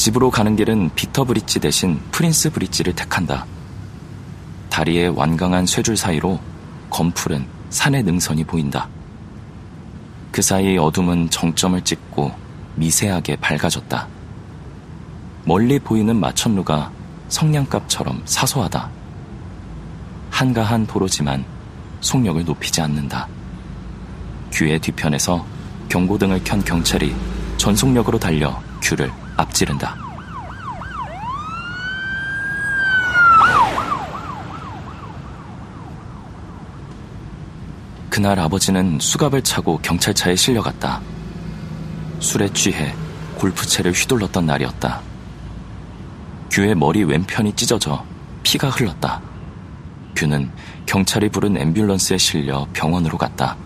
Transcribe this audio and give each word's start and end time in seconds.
집으로 0.00 0.30
가는 0.30 0.56
길은 0.56 0.92
비터 0.94 1.24
브릿지 1.24 1.60
대신 1.60 2.00
프린스 2.10 2.52
브릿지를 2.52 2.94
택한다. 2.94 3.44
다리의 4.70 5.10
완강한 5.10 5.66
쇠줄 5.66 5.98
사이로 5.98 6.40
검푸른 6.88 7.44
산의 7.68 8.04
능선이 8.04 8.44
보인다. 8.44 8.88
그 10.32 10.40
사이 10.40 10.78
어둠은 10.78 11.28
정점을 11.28 11.78
찍고 11.82 12.32
미세하게 12.76 13.36
밝아졌다. 13.36 14.08
멀리 15.44 15.78
보이는 15.78 16.16
마천루가 16.16 16.90
성냥갑처럼 17.28 18.22
사소하다. 18.24 18.88
한가한 20.30 20.86
도로지만 20.86 21.44
속력을 22.00 22.42
높이지 22.42 22.80
않는다. 22.80 23.28
규의 24.50 24.78
뒤편에서 24.78 25.44
경고등을 25.90 26.42
켠 26.42 26.64
경찰이 26.64 27.14
전속력으로 27.58 28.18
달려 28.18 28.62
규를 28.80 29.12
앞지른다. 29.40 29.96
그날 38.10 38.38
아버지는 38.38 38.98
수갑을 39.00 39.42
차고 39.42 39.78
경찰차에 39.78 40.36
실려갔다. 40.36 41.00
술에 42.18 42.52
취해 42.52 42.94
골프채를 43.36 43.92
휘둘렀던 43.92 44.44
날이었다. 44.44 45.00
규의 46.50 46.74
머리 46.74 47.04
왼편이 47.04 47.54
찢어져 47.54 48.04
피가 48.42 48.68
흘렀다. 48.68 49.22
규는 50.16 50.50
경찰이 50.84 51.30
부른 51.30 51.54
앰뷸런스에 51.54 52.18
실려 52.18 52.66
병원으로 52.72 53.16
갔다. 53.16 53.56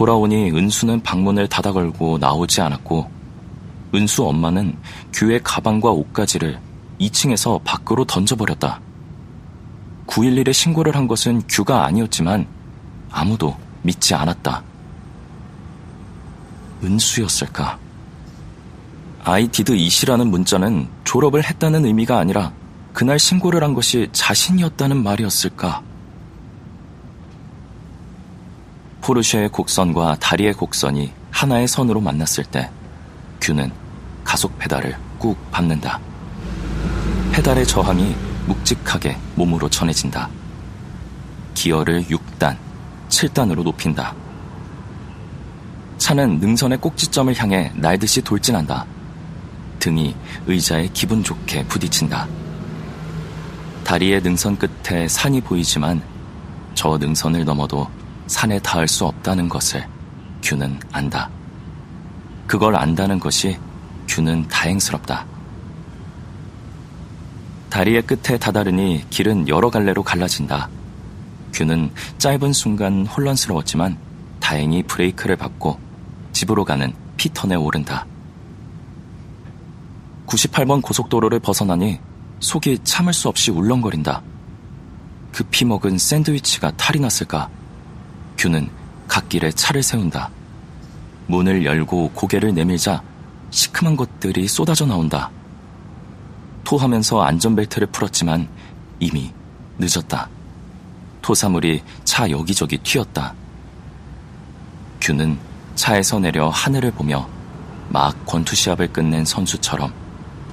돌아오니 0.00 0.52
은수는 0.52 1.02
방문을 1.02 1.46
닫아 1.46 1.72
걸고 1.72 2.16
나오지 2.16 2.62
않았고 2.62 3.10
은수 3.94 4.24
엄마는 4.24 4.74
규의 5.12 5.42
가방과 5.44 5.90
옷가지를 5.90 6.58
2층에서 6.98 7.62
밖으로 7.64 8.06
던져버렸다. 8.06 8.80
911에 10.06 10.54
신고를 10.54 10.96
한 10.96 11.06
것은 11.06 11.42
규가 11.50 11.84
아니었지만 11.84 12.46
아무도 13.10 13.54
믿지 13.82 14.14
않았다. 14.14 14.62
은수였을까? 16.82 17.78
아이디드 19.22 19.72
이시라는 19.72 20.30
문자는 20.30 20.88
졸업을 21.04 21.44
했다는 21.44 21.84
의미가 21.84 22.18
아니라 22.18 22.54
그날 22.94 23.18
신고를 23.18 23.62
한 23.62 23.74
것이 23.74 24.08
자신이었다는 24.12 25.02
말이었을까? 25.02 25.89
포르쉐의 29.00 29.48
곡선과 29.48 30.16
다리의 30.20 30.52
곡선이 30.54 31.12
하나의 31.30 31.68
선으로 31.68 32.00
만났을 32.00 32.44
때 32.44 32.70
규는 33.40 33.72
가속 34.24 34.58
페달을 34.58 34.96
꾹 35.18 35.36
밟는다. 35.50 35.98
페달의 37.32 37.66
저항이 37.66 38.14
묵직하게 38.46 39.16
몸으로 39.36 39.68
전해진다. 39.68 40.28
기어를 41.54 42.04
6단, 42.04 42.56
7단으로 43.08 43.62
높인다. 43.62 44.14
차는 45.98 46.40
능선의 46.40 46.78
꼭지점을 46.78 47.34
향해 47.38 47.72
날듯이 47.74 48.22
돌진한다. 48.22 48.86
등이 49.78 50.14
의자에 50.46 50.88
기분 50.92 51.22
좋게 51.22 51.64
부딪힌다. 51.66 52.26
다리의 53.84 54.22
능선 54.22 54.56
끝에 54.56 55.08
산이 55.08 55.40
보이지만 55.40 56.02
저 56.74 56.96
능선을 56.98 57.44
넘어도 57.44 57.88
산에 58.30 58.60
닿을 58.60 58.86
수 58.86 59.06
없다는 59.06 59.48
것을 59.48 59.84
규는 60.40 60.78
안다. 60.92 61.28
그걸 62.46 62.76
안다는 62.76 63.18
것이 63.18 63.58
규는 64.06 64.46
다행스럽다. 64.46 65.26
다리의 67.70 68.02
끝에 68.02 68.38
다다르니 68.38 69.04
길은 69.10 69.48
여러 69.48 69.68
갈래로 69.68 70.04
갈라진다. 70.04 70.68
규는 71.52 71.90
짧은 72.18 72.52
순간 72.52 73.04
혼란스러웠지만 73.04 73.98
다행히 74.38 74.84
브레이크를 74.84 75.34
밟고 75.34 75.80
집으로 76.32 76.64
가는 76.64 76.94
피턴에 77.16 77.56
오른다. 77.56 78.06
98번 80.26 80.80
고속도로를 80.82 81.40
벗어나니 81.40 81.98
속이 82.38 82.78
참을 82.84 83.12
수 83.12 83.28
없이 83.28 83.50
울렁거린다. 83.50 84.22
급히 85.32 85.64
먹은 85.64 85.98
샌드위치가 85.98 86.70
탈이 86.76 87.00
났을까? 87.00 87.50
큐는 88.40 88.70
갓길에 89.06 89.50
차를 89.50 89.82
세운다. 89.82 90.30
문을 91.26 91.62
열고 91.66 92.12
고개를 92.14 92.54
내밀자 92.54 93.02
시큼한 93.50 93.96
것들이 93.96 94.48
쏟아져 94.48 94.86
나온다. 94.86 95.30
토하면서 96.64 97.20
안전벨트를 97.20 97.88
풀었지만 97.88 98.48
이미 98.98 99.30
늦었다. 99.78 100.30
토사물이 101.20 101.82
차 102.04 102.30
여기저기 102.30 102.78
튀었다. 102.78 103.34
큐는 105.02 105.38
차에서 105.74 106.18
내려 106.18 106.48
하늘을 106.48 106.92
보며 106.92 107.28
막 107.90 108.24
권투 108.24 108.56
시합을 108.56 108.90
끝낸 108.90 109.26
선수처럼 109.26 109.92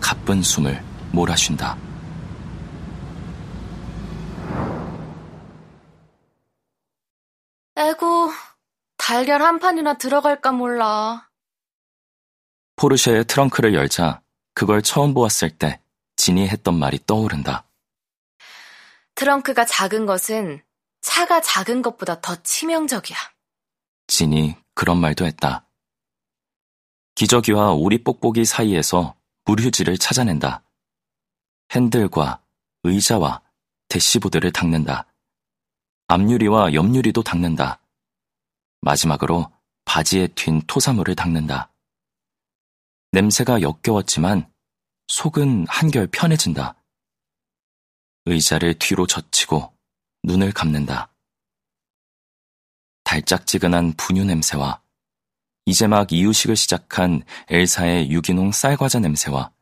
가쁜 0.00 0.42
숨을 0.42 0.82
몰아쉰다. 1.12 1.76
에고, 7.76 8.30
달걀 8.96 9.42
한 9.42 9.58
판이나 9.58 9.98
들어갈까 9.98 10.52
몰라. 10.52 11.28
포르쉐의 12.76 13.24
트렁크를 13.26 13.74
열자 13.74 14.22
그걸 14.54 14.82
처음 14.82 15.14
보았을 15.14 15.50
때 15.58 15.80
진이 16.16 16.48
했던 16.48 16.78
말이 16.78 16.98
떠오른다. 17.06 17.68
트렁크가 19.16 19.64
작은 19.64 20.06
것은 20.06 20.62
차가 21.00 21.40
작은 21.40 21.82
것보다 21.82 22.20
더 22.20 22.40
치명적이야. 22.42 23.16
진이 24.06 24.56
그런 24.74 24.98
말도 24.98 25.26
했다. 25.26 25.66
기저귀와 27.14 27.72
오리 27.72 28.02
뽁뽁이 28.02 28.44
사이에서 28.44 29.14
물휴지를 29.44 29.98
찾아낸다. 29.98 30.64
핸들과 31.72 32.42
의자와 32.82 33.42
대시보드를 33.88 34.52
닦는다. 34.52 35.06
앞유리와 36.06 36.74
옆유리도 36.74 37.22
닦는다. 37.22 37.80
마지막으로 38.82 39.50
바지에 39.86 40.26
튄 40.28 40.62
토사물을 40.66 41.14
닦는다. 41.14 41.72
냄새가 43.12 43.62
역겨웠지만 43.62 44.50
속은 45.08 45.66
한결 45.68 46.06
편해진다. 46.08 46.76
의자를 48.26 48.74
뒤로 48.78 49.06
젖히고 49.06 49.72
눈을 50.24 50.52
감는다. 50.52 51.10
달짝지근한 53.04 53.94
분유 53.96 54.24
냄새와 54.24 54.82
이제 55.66 55.86
막 55.86 56.12
이유식을 56.12 56.56
시작한 56.56 57.22
엘사의 57.48 58.10
유기농 58.10 58.52
쌀과자 58.52 58.98
냄새와 58.98 59.52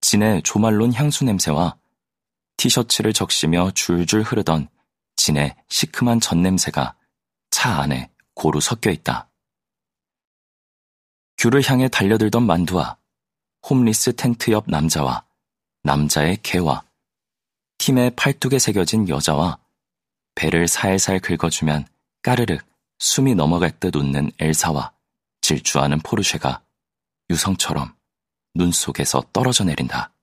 진의 0.00 0.42
조말론 0.42 0.94
향수 0.94 1.24
냄새와 1.24 1.78
티셔츠를 2.56 3.12
적시며 3.12 3.72
줄줄 3.72 4.22
흐르던 4.22 4.68
진의 5.20 5.54
시큼한 5.68 6.18
젖냄새가 6.18 6.96
차 7.50 7.78
안에 7.82 8.10
고루 8.32 8.58
섞여 8.58 8.90
있다. 8.90 9.28
귤을 11.36 11.62
향해 11.68 11.88
달려들던 11.88 12.42
만두와 12.42 12.96
홈리스 13.68 14.16
텐트 14.16 14.50
옆 14.50 14.64
남자와 14.70 15.26
남자의 15.82 16.38
개와 16.42 16.84
팀의 17.76 18.12
팔뚝에 18.16 18.58
새겨진 18.58 19.10
여자와 19.10 19.58
배를 20.36 20.66
살살 20.66 21.20
긁어주면 21.20 21.86
까르륵 22.22 22.62
숨이 22.98 23.34
넘어갈 23.34 23.78
듯 23.78 23.96
웃는 23.96 24.32
엘사와 24.38 24.94
질주하는 25.42 26.00
포르쉐가 26.00 26.64
유성처럼 27.28 27.94
눈 28.54 28.72
속에서 28.72 29.22
떨어져 29.34 29.64
내린다. 29.64 30.14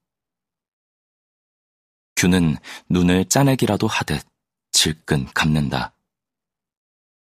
규는 2.16 2.58
눈을 2.90 3.26
짜내기라도 3.26 3.86
하듯 3.86 4.26
질끈 4.78 5.26
감는다. 5.34 5.92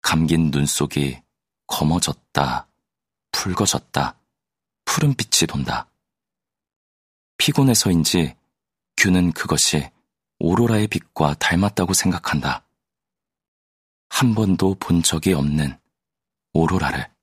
감긴 0.00 0.50
눈 0.50 0.64
속이 0.64 1.20
검어졌다, 1.67 2.67
붉어졌다, 3.32 4.19
푸른빛이 4.87 5.46
돈다. 5.46 5.91
피곤해서인지 7.37 8.35
규는 8.96 9.32
그것이 9.32 9.91
오로라의 10.38 10.87
빛과 10.87 11.35
닮았다고 11.35 11.93
생각한다. 11.93 12.67
한 14.08 14.35
번도 14.35 14.76
본 14.76 15.02
적이 15.02 15.35
없는 15.35 15.79
오로라를. 16.55 17.13